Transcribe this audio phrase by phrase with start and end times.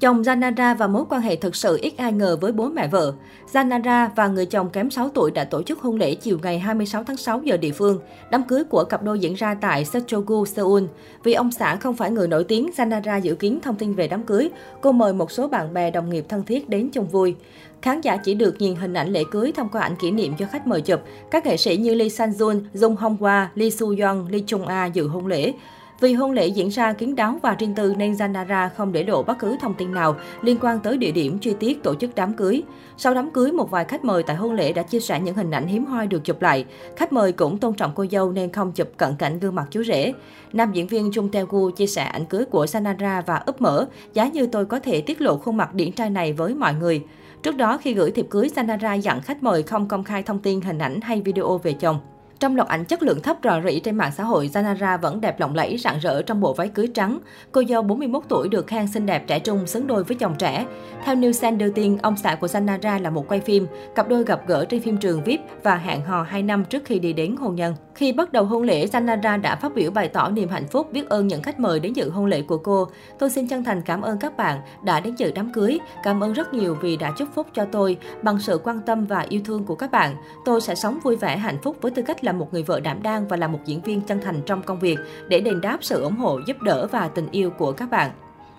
[0.00, 3.12] Chồng Zanara và mối quan hệ thực sự ít ai ngờ với bố mẹ vợ.
[3.52, 7.04] Zanara và người chồng kém 6 tuổi đã tổ chức hôn lễ chiều ngày 26
[7.04, 8.00] tháng 6 giờ địa phương.
[8.30, 10.82] Đám cưới của cặp đôi diễn ra tại Seochogu, Seoul.
[11.22, 14.22] Vì ông xã không phải người nổi tiếng, Zanara dự kiến thông tin về đám
[14.22, 14.48] cưới.
[14.80, 17.34] Cô mời một số bạn bè đồng nghiệp thân thiết đến chung vui.
[17.82, 20.46] Khán giả chỉ được nhìn hình ảnh lễ cưới thông qua ảnh kỷ niệm do
[20.52, 21.00] khách mời chụp.
[21.30, 25.52] Các nghệ sĩ như Lee San-jun, Jung Hong-hwa, Lee Soo-yeon, Lee Chung-a dự hôn lễ.
[26.00, 29.22] Vì hôn lễ diễn ra kín đáo và riêng tư nên Zanara không để lộ
[29.22, 32.32] bất cứ thông tin nào liên quan tới địa điểm chi tiết tổ chức đám
[32.32, 32.62] cưới.
[32.96, 35.50] Sau đám cưới, một vài khách mời tại hôn lễ đã chia sẻ những hình
[35.50, 36.64] ảnh hiếm hoi được chụp lại.
[36.96, 39.84] Khách mời cũng tôn trọng cô dâu nên không chụp cận cảnh gương mặt chú
[39.84, 40.12] rể.
[40.52, 44.28] Nam diễn viên Chung Tae-gu chia sẻ ảnh cưới của Zanara và úp mở, giá
[44.28, 47.02] như tôi có thể tiết lộ khuôn mặt điển trai này với mọi người.
[47.42, 50.60] Trước đó, khi gửi thiệp cưới, Zanara dặn khách mời không công khai thông tin
[50.60, 51.98] hình ảnh hay video về chồng.
[52.40, 55.40] Trong loạt ảnh chất lượng thấp rò rỉ trên mạng xã hội, Zanara vẫn đẹp
[55.40, 57.18] lộng lẫy, rạng rỡ trong bộ váy cưới trắng.
[57.52, 60.66] Cô dâu 41 tuổi được khen xinh đẹp trẻ trung, xứng đôi với chồng trẻ.
[61.04, 63.66] Theo Nielsen đưa tin, ông xã của Zanara là một quay phim.
[63.94, 66.98] Cặp đôi gặp gỡ trên phim trường VIP và hẹn hò 2 năm trước khi
[66.98, 67.74] đi đến hôn nhân.
[67.94, 71.08] Khi bắt đầu hôn lễ, Zanara đã phát biểu bày tỏ niềm hạnh phúc biết
[71.08, 72.88] ơn những khách mời đến dự hôn lễ của cô.
[73.18, 75.78] Tôi xin chân thành cảm ơn các bạn đã đến dự đám cưới.
[76.02, 79.26] Cảm ơn rất nhiều vì đã chúc phúc cho tôi bằng sự quan tâm và
[79.28, 80.16] yêu thương của các bạn.
[80.44, 83.02] Tôi sẽ sống vui vẻ hạnh phúc với tư cách là một người vợ đảm
[83.02, 86.02] đang và là một diễn viên chân thành trong công việc để đền đáp sự
[86.02, 88.10] ủng hộ, giúp đỡ và tình yêu của các bạn.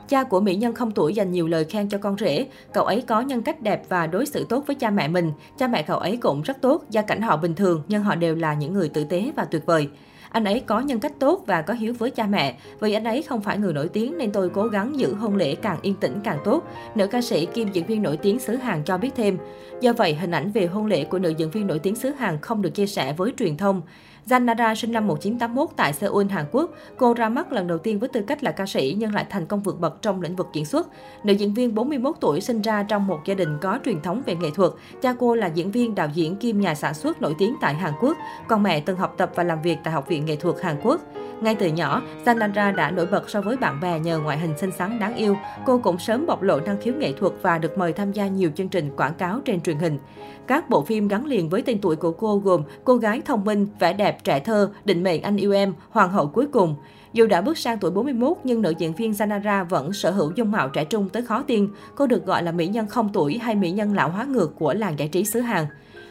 [0.08, 2.48] Cha của mỹ nhân không tuổi dành nhiều lời khen cho con rể.
[2.73, 5.32] Cậu ấy có nhân cách đẹp và đối xử tốt với cha mẹ mình.
[5.58, 8.36] Cha mẹ cậu ấy cũng rất tốt, gia cảnh họ bình thường nhưng họ đều
[8.36, 9.90] là những người tử tế và tuyệt vời.
[10.30, 12.58] Anh ấy có nhân cách tốt và có hiếu với cha mẹ.
[12.80, 15.56] Vì anh ấy không phải người nổi tiếng nên tôi cố gắng giữ hôn lễ
[15.56, 16.64] càng yên tĩnh càng tốt.
[16.95, 19.38] Nữ ca sĩ kim diễn viên nổi tiếng xứ Hàn cho biết thêm.
[19.81, 22.38] Do vậy, hình ảnh về hôn lễ của nữ diễn viên nổi tiếng xứ Hàn
[22.42, 23.81] không được chia sẻ với truyền thông.
[24.30, 26.72] Zanara sinh năm 1981 tại Seoul, Hàn Quốc.
[26.98, 29.45] Cô ra mắt lần đầu tiên với tư cách là ca sĩ nhưng lại thành
[29.45, 30.88] công vượt bậc trong lĩnh vực diễn xuất.
[31.23, 34.36] Nữ diễn viên 41 tuổi sinh ra trong một gia đình có truyền thống về
[34.36, 34.72] nghệ thuật.
[35.02, 37.94] Cha cô là diễn viên, đạo diễn kim nhà sản xuất nổi tiếng tại Hàn
[38.02, 38.17] Quốc.
[38.48, 41.02] Còn mẹ từng học tập và làm việc tại Học viện Nghệ thuật Hàn Quốc.
[41.42, 44.72] Ngay từ nhỏ, Zanandra đã nổi bật so với bạn bè nhờ ngoại hình xinh
[44.72, 45.38] xắn đáng yêu.
[45.66, 48.52] Cô cũng sớm bộc lộ năng khiếu nghệ thuật và được mời tham gia nhiều
[48.55, 50.00] chương trình quảng cáo trên truyền hình.
[50.48, 53.67] Các bộ phim gắn liền với tên tuổi của cô gồm Cô gái thông minh,
[53.80, 56.76] vẻ đẹp, trẻ thơ, định mệnh anh yêu em, hoàng hậu cuối cùng.
[57.14, 60.52] Dù đã bước sang tuổi 41 nhưng nữ diễn viên Zanara vẫn sở hữu dung
[60.52, 61.70] mạo trẻ trung tới khó tin.
[61.95, 64.73] Cô được gọi là mỹ nhân không tuổi hay mỹ nhân lão hóa ngược của
[64.73, 65.66] làng giải trí xứ Hàn.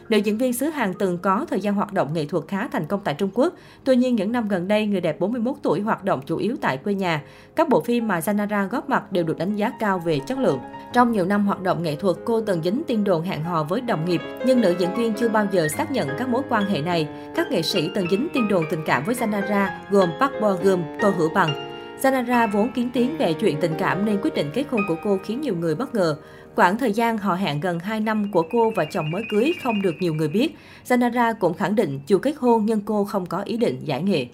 [0.09, 2.85] Nữ diễn viên xứ Hàn từng có thời gian hoạt động nghệ thuật khá thành
[2.85, 3.53] công tại Trung Quốc.
[3.83, 6.77] Tuy nhiên, những năm gần đây, người đẹp 41 tuổi hoạt động chủ yếu tại
[6.77, 7.23] quê nhà.
[7.55, 10.59] Các bộ phim mà Zanara góp mặt đều được đánh giá cao về chất lượng.
[10.93, 13.81] Trong nhiều năm hoạt động nghệ thuật, cô từng dính tin đồn hẹn hò với
[13.81, 16.81] đồng nghiệp, nhưng nữ diễn viên chưa bao giờ xác nhận các mối quan hệ
[16.81, 17.07] này.
[17.35, 20.83] Các nghệ sĩ từng dính tin đồn tình cảm với Zanara gồm Park Bo Gum,
[21.01, 21.67] Tô Hữu Bằng.
[22.01, 25.17] Zanara vốn kiến tiếng về chuyện tình cảm nên quyết định kết hôn của cô
[25.23, 26.17] khiến nhiều người bất ngờ.
[26.57, 29.81] Quãng thời gian họ hẹn gần 2 năm của cô và chồng mới cưới không
[29.81, 30.55] được nhiều người biết.
[30.87, 34.25] Zanara cũng khẳng định dù kết hôn nhưng cô không có ý định giải nghệ.